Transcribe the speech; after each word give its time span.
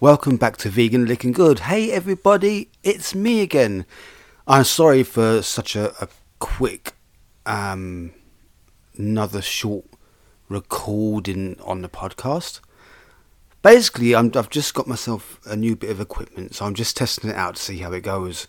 Welcome 0.00 0.36
back 0.36 0.58
to 0.58 0.68
Vegan 0.68 1.06
Licking 1.06 1.32
Good. 1.32 1.60
Hey 1.60 1.90
everybody, 1.90 2.68
it's 2.82 3.14
me 3.14 3.40
again. 3.40 3.86
I'm 4.46 4.64
sorry 4.64 5.02
for 5.02 5.40
such 5.40 5.76
a, 5.76 5.94
a 6.02 6.08
quick, 6.40 6.92
um, 7.46 8.12
another 8.98 9.40
short 9.40 9.86
recording 10.50 11.58
on 11.64 11.80
the 11.80 11.88
podcast. 11.88 12.60
Basically, 13.62 14.14
i 14.14 14.22
have 14.22 14.50
just 14.50 14.74
got 14.74 14.86
myself 14.86 15.40
a 15.46 15.56
new 15.56 15.76
bit 15.76 15.88
of 15.88 16.00
equipment, 16.00 16.54
so 16.54 16.66
I'm 16.66 16.74
just 16.74 16.98
testing 16.98 17.30
it 17.30 17.36
out 17.36 17.56
to 17.56 17.62
see 17.62 17.78
how 17.78 17.94
it 17.94 18.02
goes. 18.02 18.46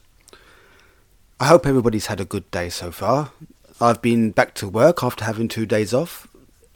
I 1.39 1.45
hope 1.45 1.65
everybody's 1.65 2.07
had 2.07 2.19
a 2.19 2.25
good 2.25 2.51
day 2.51 2.67
so 2.67 2.91
far. 2.91 3.31
I've 3.79 4.01
been 4.01 4.31
back 4.31 4.55
to 4.55 4.67
work 4.67 5.03
after 5.03 5.23
having 5.23 5.47
two 5.47 5.65
days 5.65 5.93
off, 5.93 6.27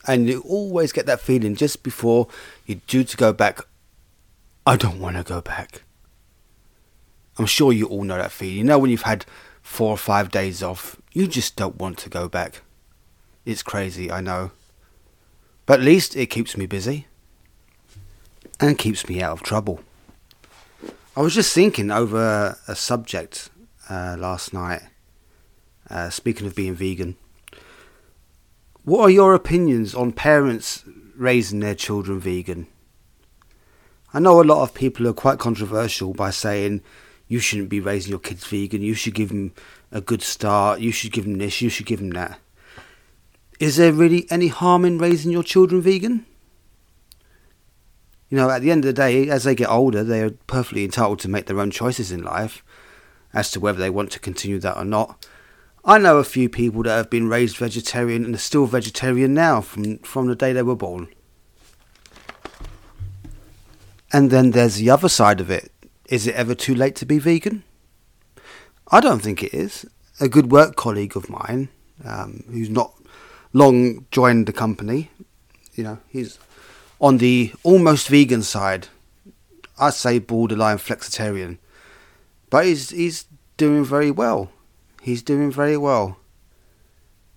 and 0.08 0.27
you 0.27 0.41
always 0.41 0.91
get 0.91 1.05
that 1.05 1.21
feeling 1.21 1.55
just 1.55 1.84
before 1.84 2.27
you're 2.66 2.80
due 2.88 3.03
to 3.03 3.17
go 3.17 3.34
back. 3.34 3.62
I 4.66 4.75
don't 4.75 4.99
want 4.99 5.17
to 5.17 5.23
go 5.23 5.41
back. 5.41 5.84
I'm 7.38 7.45
sure 7.45 7.72
you 7.72 7.88
all 7.88 8.03
know 8.03 8.17
that 8.17 8.31
feeling. 8.31 8.58
You 8.58 8.63
know 8.63 8.80
when 8.80 8.91
you've 8.91 9.03
had 9.03 9.25
four 9.62 9.91
or 9.91 9.98
five 9.98 10.31
days 10.31 10.62
off, 10.62 10.98
you 11.13 11.27
just 11.27 11.55
don't 11.55 11.77
want 11.77 11.98
to 11.99 12.09
go 12.09 12.27
back. 12.27 12.62
It's 13.45 13.63
crazy, 13.63 14.12
I 14.12 14.22
know. 14.22 14.52
But 15.66 15.80
at 15.80 15.85
least 15.85 16.16
it 16.16 16.27
keeps 16.27 16.58
me 16.58 16.66
busy 16.66 17.08
and 18.59 18.77
keeps 18.77 19.08
me 19.08 19.22
out 19.22 19.34
of 19.34 19.44
trouble. 19.44 19.81
I 21.16 21.22
was 21.22 21.36
just 21.36 21.53
thinking 21.53 21.91
over 21.91 22.58
a 22.67 22.75
subject 22.75 23.50
uh, 23.89 24.16
last 24.20 24.53
night, 24.53 24.81
uh, 25.89 26.09
speaking 26.09 26.47
of 26.47 26.56
being 26.56 26.75
vegan. 26.75 27.16
What 28.90 29.02
are 29.02 29.12
your 29.12 29.36
opinions 29.36 29.94
on 29.94 30.14
parents 30.14 30.84
raising 31.16 31.59
their 31.59 31.76
children 31.76 32.20
vegan? 32.20 32.66
I 34.16 34.20
know 34.20 34.42
a 34.42 34.44
lot 34.44 34.64
of 34.64 34.73
people 34.73 35.08
are 35.08 35.14
quite 35.14 35.38
controversial 35.38 36.16
by 36.16 36.31
saying 36.31 36.81
you 37.28 37.38
shouldn't 37.38 37.70
be 37.70 37.80
raising 37.80 38.09
your 38.09 38.18
kids 38.18 38.48
vegan, 38.48 38.81
you 38.81 38.96
should 38.96 39.14
give 39.14 39.30
them 39.30 39.54
a 39.92 40.02
good 40.02 40.23
start, 40.23 40.80
you 40.80 40.92
should 40.92 41.12
give 41.12 41.26
them 41.26 41.38
this, 41.38 41.62
you 41.62 41.70
should 41.70 41.86
give 41.86 42.00
them 42.00 42.09
that. 42.09 42.40
Is 43.59 43.78
there 43.78 43.94
really 43.94 44.26
any 44.31 44.48
harm 44.48 44.84
in 44.86 44.98
raising 44.98 45.31
your 45.31 45.44
children 45.44 45.84
vegan? 45.84 46.26
You 48.30 48.38
know, 48.38 48.50
at 48.50 48.64
the 48.64 48.72
end 48.72 48.86
of 48.86 48.88
the 48.88 48.94
day, 48.94 49.30
as 49.30 49.44
they 49.44 49.53
get 49.53 49.70
older, 49.70 50.03
they 50.03 50.24
are 50.24 50.31
perfectly 50.48 50.84
entitled 50.84 51.20
to 51.20 51.30
make 51.30 51.46
their 51.46 51.59
own 51.59 51.70
choices 51.70 52.12
in 52.12 52.24
life 52.24 52.64
as 53.36 53.52
to 53.52 53.59
whether 53.59 53.78
they 53.78 53.92
want 53.92 54.09
to 54.14 54.20
continue 54.20 54.58
that 54.58 54.78
or 54.78 54.86
not. 54.86 55.28
I 55.85 55.97
know 55.97 56.17
a 56.17 56.23
few 56.23 56.49
people 56.49 56.83
that 56.83 56.95
have 56.95 57.09
been 57.09 57.30
raised 57.30 57.58
vegetarian 57.58 58.25
and 58.25 58.35
are 58.35 58.39
still 58.39 58.66
vegetarian 58.66 59.33
now 59.33 59.61
from, 59.61 59.99
from 59.99 60.27
the 60.27 60.35
day 60.35 60.53
they 60.53 60.63
were 60.63 60.75
born. 60.75 61.08
And 64.11 64.31
then 64.31 64.52
there's 64.52 64.75
the 64.75 64.89
other 64.89 65.09
side 65.09 65.39
of 65.39 65.50
it. 65.50 65.72
Is 66.07 66.27
it 66.27 66.35
ever 66.35 66.55
too 66.55 66.75
late 66.75 66.95
to 66.97 67.05
be 67.05 67.19
vegan? 67.19 67.63
I 68.91 69.00
don't 69.00 69.22
think 69.22 69.44
it 69.44 69.53
is. 69.53 69.85
A 70.19 70.27
good 70.27 70.52
work 70.52 70.75
colleague 70.75 71.16
of 71.16 71.30
mine, 71.30 71.69
um, 72.03 72.44
who's 72.50 72.69
not 72.69 72.94
long 73.53 74.05
joined 74.11 74.47
the 74.47 74.53
company, 74.53 75.09
you 75.75 75.83
know, 75.83 76.00
he's 76.09 76.39
on 77.00 77.17
the 77.17 77.53
almost 77.63 78.09
vegan 78.09 78.41
side. 78.41 78.88
I'd 79.80 79.94
say 79.94 80.19
borderline 80.19 80.77
flexitarian, 80.77 81.57
but 82.50 82.66
he's 82.66 82.89
he's 82.89 83.25
doing 83.55 83.85
very 83.85 84.11
well. 84.11 84.52
He's 85.10 85.24
doing 85.24 85.50
very 85.50 85.76
well. 85.76 86.18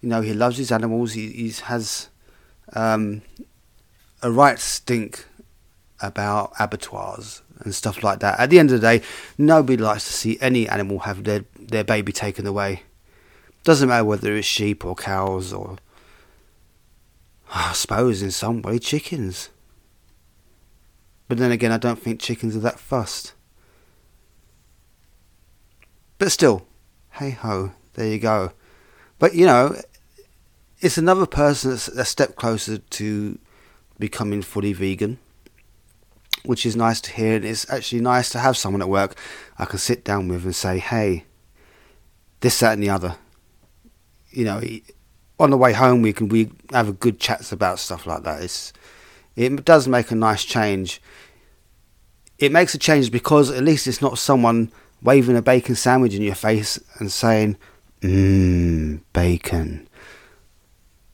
You 0.02 0.10
know, 0.10 0.20
he 0.20 0.34
loves 0.34 0.58
his 0.58 0.70
animals. 0.70 1.14
He 1.14 1.50
has 1.64 2.10
um, 2.74 3.22
a 4.22 4.30
right 4.30 4.58
stink 4.58 5.24
about 5.98 6.52
abattoirs 6.58 7.40
and 7.60 7.74
stuff 7.74 8.02
like 8.02 8.20
that. 8.20 8.38
At 8.38 8.50
the 8.50 8.58
end 8.58 8.72
of 8.72 8.82
the 8.82 8.86
day, 8.98 9.04
nobody 9.38 9.82
likes 9.82 10.04
to 10.04 10.12
see 10.12 10.36
any 10.42 10.68
animal 10.68 10.98
have 10.98 11.24
their, 11.24 11.46
their 11.58 11.82
baby 11.82 12.12
taken 12.12 12.46
away. 12.46 12.82
Doesn't 13.64 13.88
matter 13.88 14.04
whether 14.04 14.36
it's 14.36 14.46
sheep 14.46 14.84
or 14.84 14.94
cows 14.94 15.50
or, 15.50 15.78
I 17.54 17.72
suppose, 17.72 18.20
in 18.20 18.32
some 18.32 18.60
way, 18.60 18.80
chickens. 18.80 19.48
But 21.26 21.38
then 21.38 21.50
again, 21.50 21.72
I 21.72 21.78
don't 21.78 21.98
think 21.98 22.20
chickens 22.20 22.54
are 22.54 22.60
that 22.60 22.78
fussed. 22.78 23.32
But 26.18 26.30
still, 26.30 26.66
hey 27.12 27.30
ho, 27.30 27.72
there 27.94 28.08
you 28.08 28.18
go. 28.18 28.52
But 29.18 29.34
you 29.34 29.46
know, 29.46 29.76
it's 30.80 30.98
another 30.98 31.26
person 31.26 31.70
that's 31.70 31.88
a 31.88 32.04
step 32.04 32.36
closer 32.36 32.78
to 32.78 33.38
becoming 33.98 34.42
fully 34.42 34.72
vegan 34.72 35.18
which 36.44 36.66
is 36.66 36.76
nice 36.76 37.00
to 37.02 37.12
hear. 37.12 37.36
And 37.36 37.44
it's 37.44 37.70
actually 37.70 38.00
nice 38.00 38.28
to 38.30 38.38
have 38.38 38.56
someone 38.56 38.82
at 38.82 38.88
work 38.88 39.16
I 39.58 39.64
can 39.64 39.78
sit 39.78 40.04
down 40.04 40.28
with 40.28 40.44
and 40.44 40.54
say, 40.54 40.78
hey, 40.78 41.24
this, 42.40 42.60
that, 42.60 42.74
and 42.74 42.82
the 42.82 42.90
other. 42.90 43.16
You 44.30 44.44
know, 44.44 44.62
on 45.38 45.50
the 45.50 45.58
way 45.58 45.72
home, 45.72 46.02
we 46.02 46.12
can 46.12 46.28
we 46.28 46.50
have 46.72 46.88
a 46.88 46.92
good 46.92 47.20
chats 47.20 47.52
about 47.52 47.78
stuff 47.78 48.06
like 48.06 48.22
that. 48.24 48.42
It's, 48.42 48.72
it 49.36 49.64
does 49.64 49.86
make 49.86 50.10
a 50.10 50.14
nice 50.14 50.44
change. 50.44 51.00
It 52.38 52.50
makes 52.50 52.74
a 52.74 52.78
change 52.78 53.12
because 53.12 53.50
at 53.50 53.62
least 53.62 53.86
it's 53.86 54.02
not 54.02 54.18
someone 54.18 54.72
waving 55.02 55.36
a 55.36 55.42
bacon 55.42 55.74
sandwich 55.74 56.14
in 56.14 56.22
your 56.22 56.34
face 56.34 56.78
and 56.98 57.10
saying, 57.10 57.56
mmm, 58.00 59.00
bacon. 59.12 59.88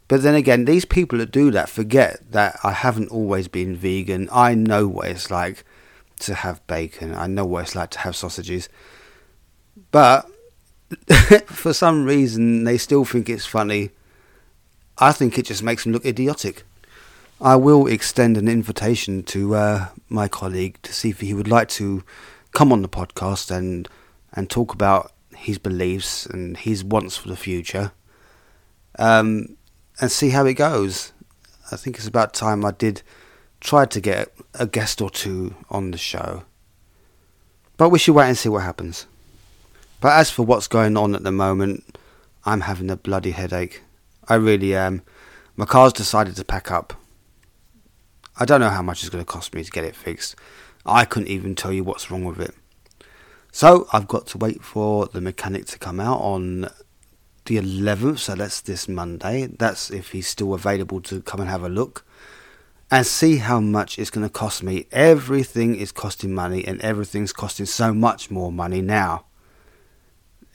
But 0.09 0.22
then 0.22 0.34
again, 0.34 0.65
these 0.65 0.84
people 0.84 1.19
that 1.19 1.31
do 1.31 1.50
that 1.50 1.69
forget 1.69 2.32
that 2.32 2.59
I 2.65 2.72
haven't 2.72 3.10
always 3.10 3.47
been 3.47 3.76
vegan. 3.76 4.28
I 4.32 4.54
know 4.54 4.88
what 4.88 5.09
it's 5.09 5.31
like 5.31 5.65
to 6.21 6.34
have 6.34 6.66
bacon. 6.66 7.15
I 7.15 7.26
know 7.26 7.44
what 7.44 7.65
it's 7.65 7.75
like 7.76 7.91
to 7.91 7.99
have 8.00 8.16
sausages. 8.16 8.69
But 9.91 10.26
for 11.47 11.75
some 11.75 12.05
reason, 12.05 12.65
they 12.65 12.78
still 12.78 13.05
think 13.05 13.28
it's 13.28 13.47
funny. 13.47 13.91
I 14.97 15.12
think 15.12 15.38
it 15.38 15.47
just 15.47 15.62
makes 15.62 15.84
them 15.84 15.93
look 15.93 16.06
idiotic. 16.06 16.65
I 17.41 17.56
will 17.56 17.87
extend 17.87 18.37
an 18.37 18.49
invitation 18.49 19.22
to 19.25 19.55
uh, 19.55 19.88
my 20.09 20.26
colleague 20.26 20.78
to 20.82 20.93
see 20.93 21.10
if 21.10 21.20
he 21.20 21.34
would 21.34 21.49
like 21.49 21.69
to 21.70 22.03
come 22.53 22.73
on 22.73 22.83
the 22.83 22.89
podcast 22.89 23.51
and 23.51 23.89
and 24.33 24.51
talk 24.51 24.75
about 24.75 25.13
his 25.35 25.59
beliefs 25.59 26.27
and 26.27 26.57
his 26.57 26.85
wants 26.85 27.17
for 27.17 27.29
the 27.29 27.37
future. 27.37 27.93
Um, 28.99 29.57
and 30.01 30.11
see 30.11 30.31
how 30.31 30.45
it 30.47 30.55
goes. 30.55 31.13
I 31.71 31.77
think 31.77 31.97
it's 31.97 32.07
about 32.07 32.35
time 32.35 32.65
I 32.65 32.73
did 32.73 33.03
try 33.61 33.85
to 33.87 34.01
get 34.01 34.33
a 34.55 34.67
guest 34.67 35.01
or 35.01 35.11
two 35.11 35.55
on 35.71 35.91
the 35.91 35.99
show. 35.99 36.45
But 37.77 37.91
we 37.91 37.99
should 37.99 38.15
wait 38.15 38.29
and 38.29 38.39
see 38.39 38.49
what 38.49 38.63
happens. 38.63 39.07
But 40.01 40.13
as 40.19 40.31
for 40.31 40.45
what's 40.45 40.69
going 40.69 40.97
on 40.97 41.15
at 41.15 41.25
the 41.25 41.33
moment, 41.33 41.99
I'm 42.45 42.63
having 42.63 42.91
a 42.91 42.97
bloody 42.97 43.33
headache. 43.33 43.83
I 44.29 44.35
really 44.35 44.75
am. 44.75 45.03
My 45.57 45.65
car's 45.65 45.93
decided 45.93 46.37
to 46.37 46.45
pack 46.45 46.71
up. 46.71 46.95
I 48.39 48.45
don't 48.45 48.61
know 48.61 48.71
how 48.71 48.83
much 48.83 49.03
it's 49.03 49.11
going 49.11 49.25
to 49.25 49.31
cost 49.31 49.55
me 49.55 49.65
to 49.65 49.71
get 49.71 49.85
it 49.85 49.97
fixed. 49.97 50.37
I 50.88 51.04
couldn't 51.04 51.28
even 51.28 51.54
tell 51.54 51.72
you 51.72 51.84
what's 51.84 52.10
wrong 52.10 52.25
with 52.25 52.41
it. 52.41 52.54
So 53.53 53.88
I've 53.93 54.09
got 54.09 54.26
to 54.28 54.38
wait 54.38 54.62
for 54.62 55.06
the 55.06 55.21
mechanic 55.21 55.66
to 55.66 55.78
come 55.78 56.00
out 56.00 56.21
on 56.21 56.69
the 57.47 57.56
11th, 57.56 58.19
so 58.19 58.34
that's 58.34 58.60
this 58.60 58.88
Monday. 58.88 59.47
That's 59.47 59.91
if 59.91 60.12
he's 60.12 60.28
still 60.28 60.54
available 60.54 61.00
to 61.03 61.22
come 61.22 61.41
and 61.41 61.49
have 61.49 61.62
a 61.62 61.69
look 61.69 62.04
and 62.91 63.06
see 63.06 63.37
how 63.37 63.60
much 63.60 63.99
it's 63.99 64.10
going 64.10 64.26
to 64.26 64.32
cost 64.32 64.62
me. 64.62 64.87
Everything 64.93 65.76
is 65.76 65.93
costing 65.93 66.34
money 66.34 66.66
and 66.66 66.81
everything's 66.81 67.32
costing 67.32 67.66
so 67.66 67.93
much 67.93 68.31
more 68.31 68.52
money 68.52 68.81
now. 68.81 69.25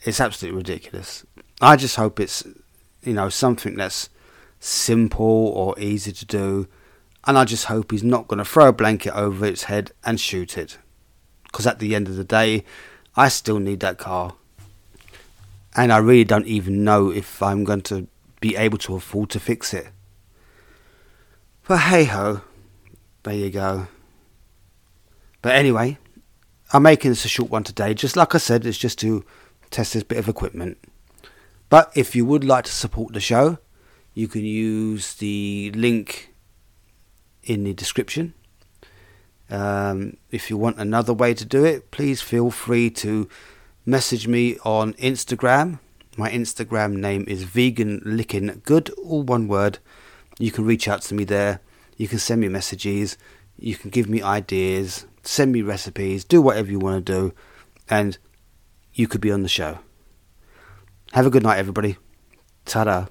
It's 0.04 0.20
absolutely 0.20 0.58
ridiculous. 0.58 1.24
I 1.60 1.76
just 1.76 1.96
hope 1.96 2.20
it's, 2.20 2.44
you 3.02 3.12
know, 3.12 3.28
something 3.28 3.76
that's 3.76 4.08
simple 4.60 5.48
or 5.48 5.78
easy 5.78 6.12
to 6.12 6.26
do. 6.26 6.68
And 7.26 7.38
I 7.38 7.44
just 7.44 7.66
hope 7.66 7.90
he's 7.90 8.04
not 8.04 8.28
going 8.28 8.38
to 8.38 8.44
throw 8.44 8.68
a 8.68 8.72
blanket 8.72 9.14
over 9.14 9.46
its 9.46 9.64
head 9.64 9.92
and 10.04 10.20
shoot 10.20 10.58
it. 10.58 10.78
Because 11.44 11.66
at 11.66 11.78
the 11.78 11.94
end 11.94 12.08
of 12.08 12.16
the 12.16 12.24
day, 12.24 12.64
I 13.16 13.28
still 13.28 13.58
need 13.58 13.80
that 13.80 13.98
car 13.98 14.34
and 15.76 15.92
I 15.92 15.98
really 15.98 16.24
don't 16.24 16.46
even 16.46 16.84
know 16.84 17.10
if 17.10 17.42
I'm 17.42 17.64
going 17.64 17.82
to 17.82 18.06
be 18.40 18.56
able 18.56 18.78
to 18.78 18.94
afford 18.94 19.30
to 19.30 19.40
fix 19.40 19.74
it. 19.74 19.88
But 21.66 21.78
hey 21.78 22.04
ho, 22.04 22.42
there 23.22 23.34
you 23.34 23.50
go. 23.50 23.88
But 25.42 25.56
anyway, 25.56 25.98
I'm 26.72 26.82
making 26.82 27.10
this 27.10 27.24
a 27.24 27.28
short 27.28 27.50
one 27.50 27.64
today. 27.64 27.94
Just 27.94 28.16
like 28.16 28.34
I 28.34 28.38
said, 28.38 28.64
it's 28.66 28.78
just 28.78 28.98
to 29.00 29.24
test 29.70 29.94
this 29.94 30.02
bit 30.02 30.18
of 30.18 30.28
equipment. 30.28 30.78
But 31.68 31.90
if 31.94 32.14
you 32.14 32.24
would 32.24 32.44
like 32.44 32.64
to 32.66 32.72
support 32.72 33.12
the 33.12 33.20
show, 33.20 33.58
you 34.12 34.28
can 34.28 34.44
use 34.44 35.14
the 35.14 35.72
link 35.74 36.33
in 37.46 37.64
the 37.64 37.72
description. 37.72 38.34
Um, 39.50 40.16
if 40.30 40.50
you 40.50 40.56
want 40.56 40.78
another 40.78 41.12
way 41.12 41.34
to 41.34 41.44
do 41.44 41.64
it, 41.64 41.90
please 41.90 42.22
feel 42.22 42.50
free 42.50 42.90
to 42.90 43.28
message 43.86 44.26
me 44.26 44.58
on 44.64 44.94
Instagram. 44.94 45.78
My 46.16 46.30
Instagram 46.30 46.94
name 46.96 47.24
is 47.28 47.44
Vegan 47.44 48.00
Licking 48.04 48.62
Good, 48.64 48.90
all 48.90 49.22
one 49.22 49.48
word. 49.48 49.78
You 50.38 50.50
can 50.50 50.64
reach 50.64 50.88
out 50.88 51.02
to 51.02 51.14
me 51.14 51.24
there. 51.24 51.60
You 51.96 52.08
can 52.08 52.18
send 52.18 52.40
me 52.40 52.48
messages. 52.48 53.16
You 53.58 53.76
can 53.76 53.90
give 53.90 54.08
me 54.08 54.22
ideas. 54.22 55.06
send 55.26 55.52
me 55.52 55.62
recipes, 55.62 56.24
do 56.24 56.40
whatever 56.40 56.70
you 56.70 56.78
want 56.78 57.04
to 57.04 57.12
do, 57.12 57.34
and 57.88 58.18
you 58.92 59.08
could 59.08 59.20
be 59.20 59.32
on 59.32 59.42
the 59.42 59.48
show. 59.48 59.78
Have 61.12 61.26
a 61.26 61.30
good 61.30 61.42
night, 61.42 61.58
everybody. 61.58 61.96
Ta 62.64 62.84
da. 62.84 63.06